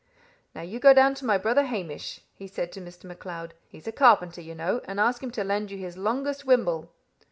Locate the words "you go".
0.63-0.95